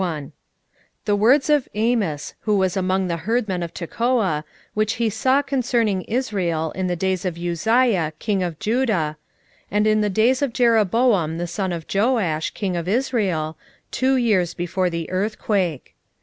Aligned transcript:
Amos 0.01 0.23
1:1 0.23 0.31
The 1.05 1.15
words 1.15 1.47
of 1.51 1.67
Amos, 1.75 2.33
who 2.39 2.57
was 2.57 2.75
among 2.75 3.05
the 3.07 3.17
herdmen 3.17 3.61
of 3.61 3.71
Tekoa, 3.71 4.43
which 4.73 4.93
he 4.93 5.11
saw 5.11 5.43
concerning 5.43 6.01
Israel 6.05 6.71
in 6.71 6.87
the 6.87 6.95
days 6.95 7.23
of 7.23 7.37
Uzziah 7.37 8.11
king 8.17 8.41
of 8.41 8.57
Judah, 8.57 9.17
and 9.69 9.85
in 9.85 10.01
the 10.01 10.09
days 10.09 10.41
of 10.41 10.53
Jeroboam 10.53 11.37
the 11.37 11.45
son 11.45 11.71
of 11.71 11.85
Joash 11.93 12.49
king 12.55 12.75
of 12.75 12.87
Israel, 12.87 13.55
two 13.91 14.17
years 14.17 14.55
before 14.55 14.89
the 14.89 15.07
earthquake. 15.11 15.93